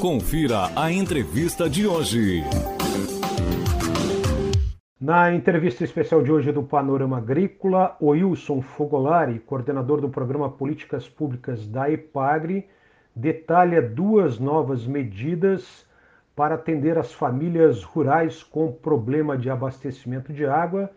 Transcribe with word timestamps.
Confira 0.00 0.70
a 0.74 0.90
entrevista 0.90 1.68
de 1.68 1.86
hoje. 1.86 2.42
Na 4.98 5.30
entrevista 5.30 5.84
especial 5.84 6.22
de 6.22 6.32
hoje 6.32 6.50
do 6.50 6.62
Panorama 6.62 7.18
Agrícola, 7.18 7.98
o 8.00 8.12
Wilson 8.12 8.62
Fogolari, 8.62 9.38
coordenador 9.40 10.00
do 10.00 10.08
programa 10.08 10.48
Políticas 10.48 11.06
Públicas 11.06 11.68
da 11.68 11.90
EPAGRE, 11.90 12.66
detalha 13.14 13.82
duas 13.82 14.38
novas 14.38 14.86
medidas 14.86 15.84
para 16.34 16.54
atender 16.54 16.96
as 16.96 17.12
famílias 17.12 17.84
rurais 17.84 18.42
com 18.42 18.72
problema 18.72 19.36
de 19.36 19.50
abastecimento 19.50 20.32
de 20.32 20.46
água, 20.46 20.90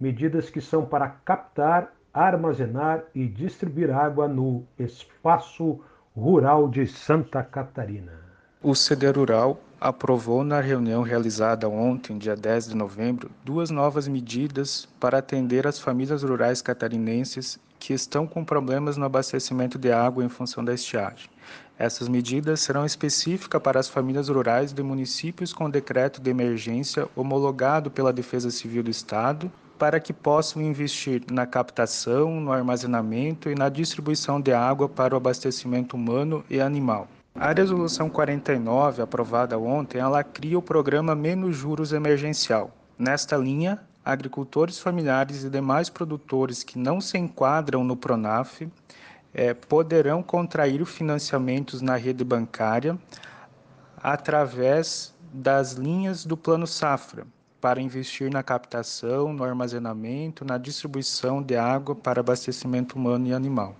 medidas 0.00 0.50
que 0.50 0.60
são 0.60 0.84
para 0.84 1.08
captar, 1.08 1.94
armazenar 2.12 3.04
e 3.14 3.24
distribuir 3.24 3.92
água 3.92 4.26
no 4.26 4.64
espaço 4.76 5.80
rural 6.12 6.68
de 6.68 6.88
Santa 6.88 7.40
Catarina. 7.44 8.27
O 8.60 8.74
CD 8.74 9.08
Rural 9.08 9.60
aprovou 9.80 10.42
na 10.42 10.60
reunião 10.60 11.02
realizada 11.02 11.68
ontem, 11.68 12.18
dia 12.18 12.34
10 12.34 12.70
de 12.70 12.76
novembro, 12.76 13.30
duas 13.44 13.70
novas 13.70 14.08
medidas 14.08 14.88
para 14.98 15.18
atender 15.18 15.64
as 15.64 15.78
famílias 15.78 16.24
rurais 16.24 16.60
catarinenses 16.60 17.56
que 17.78 17.94
estão 17.94 18.26
com 18.26 18.44
problemas 18.44 18.96
no 18.96 19.04
abastecimento 19.04 19.78
de 19.78 19.92
água 19.92 20.24
em 20.24 20.28
função 20.28 20.64
da 20.64 20.74
estiagem. 20.74 21.30
Essas 21.78 22.08
medidas 22.08 22.58
serão 22.58 22.84
específicas 22.84 23.62
para 23.62 23.78
as 23.78 23.88
famílias 23.88 24.28
rurais 24.28 24.72
de 24.72 24.82
municípios 24.82 25.52
com 25.52 25.70
decreto 25.70 26.20
de 26.20 26.28
emergência 26.28 27.06
homologado 27.14 27.92
pela 27.92 28.12
Defesa 28.12 28.50
Civil 28.50 28.82
do 28.82 28.90
Estado, 28.90 29.48
para 29.78 30.00
que 30.00 30.12
possam 30.12 30.60
investir 30.60 31.22
na 31.30 31.46
captação, 31.46 32.40
no 32.40 32.50
armazenamento 32.50 33.48
e 33.48 33.54
na 33.54 33.68
distribuição 33.68 34.40
de 34.40 34.52
água 34.52 34.88
para 34.88 35.14
o 35.14 35.16
abastecimento 35.16 35.94
humano 35.94 36.44
e 36.50 36.60
animal. 36.60 37.06
A 37.40 37.52
resolução 37.52 38.10
49, 38.10 39.00
aprovada 39.00 39.56
ontem, 39.56 39.98
ela 39.98 40.24
cria 40.24 40.58
o 40.58 40.62
programa 40.62 41.14
Menos 41.14 41.54
Juros 41.54 41.92
Emergencial. 41.92 42.72
Nesta 42.98 43.36
linha, 43.36 43.78
agricultores 44.04 44.80
familiares 44.80 45.44
e 45.44 45.48
demais 45.48 45.88
produtores 45.88 46.64
que 46.64 46.76
não 46.76 47.00
se 47.00 47.16
enquadram 47.16 47.84
no 47.84 47.96
Pronaf 47.96 48.62
é, 49.32 49.54
poderão 49.54 50.20
contrair 50.20 50.84
financiamentos 50.84 51.80
na 51.80 51.94
rede 51.94 52.24
bancária 52.24 52.98
através 54.02 55.14
das 55.32 55.74
linhas 55.74 56.26
do 56.26 56.36
Plano 56.36 56.66
Safra, 56.66 57.24
para 57.60 57.80
investir 57.80 58.32
na 58.32 58.42
captação, 58.42 59.32
no 59.32 59.44
armazenamento, 59.44 60.44
na 60.44 60.58
distribuição 60.58 61.40
de 61.40 61.56
água 61.56 61.94
para 61.94 62.18
abastecimento 62.18 62.96
humano 62.96 63.28
e 63.28 63.32
animal. 63.32 63.76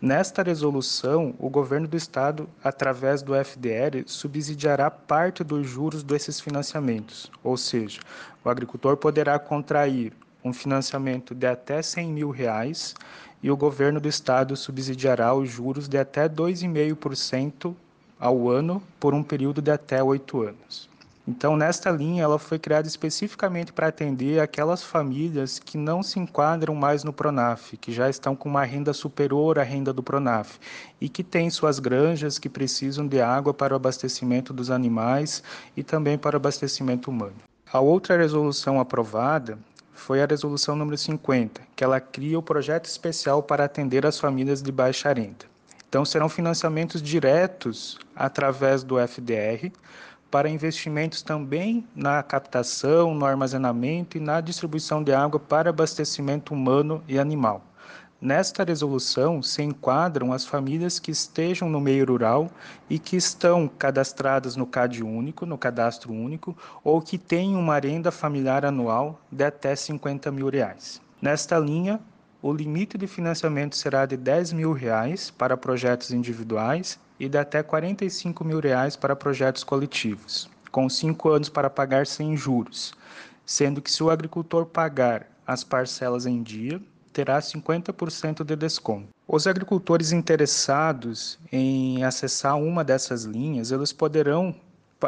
Nesta 0.00 0.44
resolução, 0.44 1.34
o 1.40 1.50
governo 1.50 1.88
do 1.88 1.96
estado, 1.96 2.48
através 2.62 3.20
do 3.20 3.34
FDR, 3.34 4.04
subsidiará 4.06 4.88
parte 4.88 5.42
dos 5.42 5.68
juros 5.68 6.04
desses 6.04 6.38
financiamentos, 6.38 7.28
ou 7.42 7.56
seja, 7.56 8.00
o 8.44 8.48
agricultor 8.48 8.96
poderá 8.96 9.36
contrair 9.40 10.12
um 10.44 10.52
financiamento 10.52 11.34
de 11.34 11.48
até 11.48 11.82
100 11.82 12.12
mil 12.12 12.30
reais 12.30 12.94
e 13.42 13.50
o 13.50 13.56
governo 13.56 13.98
do 13.98 14.08
estado 14.08 14.54
subsidiará 14.56 15.34
os 15.34 15.50
juros 15.50 15.88
de 15.88 15.98
até 15.98 16.28
2,5% 16.28 17.74
ao 18.20 18.48
ano 18.48 18.80
por 19.00 19.14
um 19.14 19.22
período 19.24 19.60
de 19.60 19.72
até 19.72 20.00
oito 20.00 20.42
anos. 20.42 20.88
Então, 21.28 21.58
nesta 21.58 21.90
linha, 21.90 22.22
ela 22.22 22.38
foi 22.38 22.58
criada 22.58 22.88
especificamente 22.88 23.70
para 23.70 23.88
atender 23.88 24.40
aquelas 24.40 24.82
famílias 24.82 25.58
que 25.58 25.76
não 25.76 26.02
se 26.02 26.18
enquadram 26.18 26.74
mais 26.74 27.04
no 27.04 27.12
Pronaf, 27.12 27.76
que 27.76 27.92
já 27.92 28.08
estão 28.08 28.34
com 28.34 28.48
uma 28.48 28.64
renda 28.64 28.94
superior 28.94 29.58
à 29.58 29.62
renda 29.62 29.92
do 29.92 30.02
Pronaf 30.02 30.58
e 30.98 31.06
que 31.06 31.22
têm 31.22 31.50
suas 31.50 31.78
granjas 31.78 32.38
que 32.38 32.48
precisam 32.48 33.06
de 33.06 33.20
água 33.20 33.52
para 33.52 33.74
o 33.74 33.76
abastecimento 33.76 34.54
dos 34.54 34.70
animais 34.70 35.42
e 35.76 35.82
também 35.82 36.16
para 36.16 36.34
o 36.34 36.38
abastecimento 36.38 37.10
humano. 37.10 37.36
A 37.70 37.78
outra 37.78 38.16
resolução 38.16 38.80
aprovada 38.80 39.58
foi 39.92 40.22
a 40.22 40.26
resolução 40.26 40.74
número 40.74 40.96
50, 40.96 41.60
que 41.76 41.84
ela 41.84 42.00
cria 42.00 42.38
o 42.38 42.42
projeto 42.42 42.86
especial 42.86 43.42
para 43.42 43.66
atender 43.66 44.06
as 44.06 44.18
famílias 44.18 44.62
de 44.62 44.72
baixa 44.72 45.12
renda. 45.12 45.44
Então, 45.86 46.06
serão 46.06 46.30
financiamentos 46.30 47.02
diretos 47.02 47.98
através 48.16 48.82
do 48.82 48.96
FDR 48.98 49.70
para 50.30 50.48
investimentos 50.48 51.22
também 51.22 51.86
na 51.94 52.22
captação, 52.22 53.14
no 53.14 53.24
armazenamento 53.24 54.16
e 54.16 54.20
na 54.20 54.40
distribuição 54.40 55.02
de 55.02 55.12
água 55.12 55.40
para 55.40 55.70
abastecimento 55.70 56.52
humano 56.52 57.02
e 57.08 57.18
animal. 57.18 57.64
Nesta 58.20 58.64
resolução 58.64 59.40
se 59.40 59.62
enquadram 59.62 60.32
as 60.32 60.44
famílias 60.44 60.98
que 60.98 61.12
estejam 61.12 61.70
no 61.70 61.80
meio 61.80 62.04
rural 62.04 62.50
e 62.90 62.98
que 62.98 63.16
estão 63.16 63.68
cadastradas 63.68 64.56
no 64.56 64.66
CAD 64.66 65.04
único, 65.04 65.46
no 65.46 65.56
cadastro 65.56 66.12
único, 66.12 66.56
ou 66.82 67.00
que 67.00 67.16
têm 67.16 67.54
uma 67.54 67.78
renda 67.78 68.10
familiar 68.10 68.64
anual 68.64 69.20
de 69.30 69.44
até 69.44 69.76
50 69.76 70.32
mil 70.32 70.48
reais. 70.48 71.00
Nesta 71.22 71.56
linha, 71.60 72.00
o 72.42 72.52
limite 72.52 72.98
de 72.98 73.06
financiamento 73.06 73.76
será 73.76 74.04
de 74.04 74.16
10 74.16 74.52
mil 74.52 74.72
reais 74.72 75.30
para 75.30 75.56
projetos 75.56 76.10
individuais 76.10 76.98
e 77.18 77.28
de 77.28 77.38
até 77.38 77.62
45 77.62 78.44
mil 78.44 78.60
reais 78.60 78.96
para 78.96 79.16
projetos 79.16 79.64
coletivos, 79.64 80.48
com 80.70 80.88
cinco 80.88 81.30
anos 81.30 81.48
para 81.48 81.70
pagar 81.70 82.06
sem 82.06 82.36
juros, 82.36 82.94
sendo 83.44 83.82
que 83.82 83.90
se 83.90 84.02
o 84.02 84.10
agricultor 84.10 84.66
pagar 84.66 85.26
as 85.46 85.64
parcelas 85.64 86.26
em 86.26 86.42
dia, 86.42 86.80
terá 87.12 87.40
50% 87.40 88.44
de 88.44 88.54
desconto. 88.54 89.08
Os 89.26 89.46
agricultores 89.46 90.12
interessados 90.12 91.38
em 91.50 92.04
acessar 92.04 92.56
uma 92.56 92.84
dessas 92.84 93.24
linhas, 93.24 93.72
eles 93.72 93.92
poderão 93.92 94.54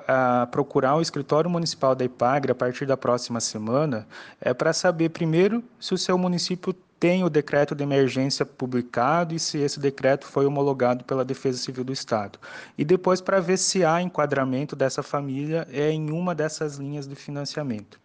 a 0.07 0.47
procurar 0.51 0.97
o 0.97 1.01
escritório 1.01 1.51
municipal 1.51 1.95
da 1.95 2.05
IPAGRE 2.05 2.53
a 2.53 2.55
partir 2.55 2.87
da 2.87 2.97
próxima 2.97 3.41
semana 3.41 4.07
é 4.41 4.55
para 4.55 4.73
saber 4.73 5.09
primeiro 5.09 5.65
se 5.81 5.93
o 5.93 5.99
seu 5.99 6.17
município 6.17 6.75
tem 7.01 7.25
o 7.25 7.31
decreto 7.31 7.75
de 7.75 7.83
emergência 7.83 8.45
publicado 8.45 9.35
e 9.35 9.39
se 9.39 9.57
esse 9.57 9.81
decreto 9.81 10.27
foi 10.27 10.45
homologado 10.45 11.03
pela 11.03 11.25
Defesa 11.25 11.57
Civil 11.57 11.83
do 11.83 11.95
Estado. 11.95 12.39
E 12.77 12.85
depois 12.85 13.23
para 13.23 13.41
ver 13.41 13.57
se 13.57 13.83
há 13.83 14.03
enquadramento 14.03 14.77
dessa 14.77 15.03
família 15.03 15.67
é 15.73 15.91
em 15.91 16.11
uma 16.11 16.35
dessas 16.35 16.77
linhas 16.77 17.09
de 17.09 17.15
financiamento. 17.15 17.99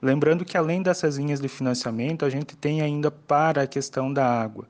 Lembrando 0.00 0.46
que 0.46 0.56
além 0.56 0.80
dessas 0.80 1.18
linhas 1.18 1.38
de 1.38 1.48
financiamento, 1.48 2.24
a 2.24 2.30
gente 2.30 2.56
tem 2.56 2.80
ainda 2.80 3.10
para 3.10 3.62
a 3.62 3.66
questão 3.66 4.10
da 4.10 4.24
água. 4.24 4.66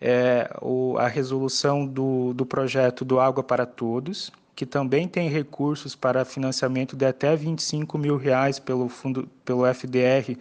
É, 0.00 0.50
o, 0.62 0.96
a 0.96 1.06
resolução 1.06 1.86
do, 1.86 2.32
do 2.32 2.46
projeto 2.46 3.04
do 3.04 3.20
Água 3.20 3.44
para 3.44 3.66
Todos, 3.66 4.32
que 4.56 4.64
também 4.64 5.06
tem 5.06 5.28
recursos 5.28 5.94
para 5.94 6.24
financiamento 6.24 6.96
de 6.96 7.04
até 7.04 7.36
25 7.36 7.98
mil 7.98 8.16
reais 8.16 8.58
pelo, 8.58 8.88
fundo, 8.88 9.28
pelo 9.44 9.66
FDR 9.66 10.38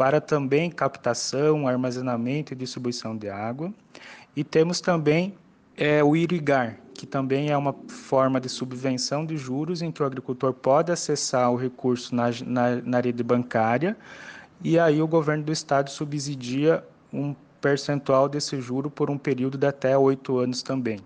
para 0.00 0.18
também 0.18 0.70
captação, 0.70 1.68
armazenamento 1.68 2.54
e 2.54 2.56
distribuição 2.56 3.14
de 3.14 3.28
água. 3.28 3.70
E 4.34 4.42
temos 4.42 4.80
também 4.80 5.34
é, 5.76 6.02
o 6.02 6.16
irrigar, 6.16 6.78
que 6.94 7.06
também 7.06 7.50
é 7.50 7.56
uma 7.58 7.74
forma 7.86 8.40
de 8.40 8.48
subvenção 8.48 9.26
de 9.26 9.36
juros 9.36 9.82
em 9.82 9.92
que 9.92 10.02
o 10.02 10.06
agricultor 10.06 10.54
pode 10.54 10.90
acessar 10.90 11.52
o 11.52 11.56
recurso 11.56 12.14
na, 12.14 12.30
na, 12.46 12.76
na 12.76 13.00
rede 13.00 13.22
bancária 13.22 13.94
e 14.64 14.78
aí 14.78 15.02
o 15.02 15.06
governo 15.06 15.44
do 15.44 15.52
estado 15.52 15.90
subsidia 15.90 16.82
um 17.12 17.34
percentual 17.60 18.26
desse 18.26 18.58
juro 18.58 18.88
por 18.88 19.10
um 19.10 19.18
período 19.18 19.58
de 19.58 19.66
até 19.66 19.98
oito 19.98 20.38
anos 20.38 20.62
também. 20.62 21.00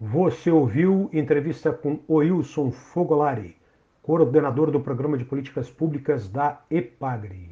Você 0.00 0.50
ouviu 0.50 1.08
entrevista 1.12 1.72
com 1.72 2.00
Oilson 2.08 2.72
Fogolari, 2.72 3.54
coordenador 4.02 4.72
do 4.72 4.80
Programa 4.80 5.16
de 5.16 5.24
Políticas 5.24 5.70
Públicas 5.70 6.28
da 6.28 6.60
EPAGRE. 6.68 7.50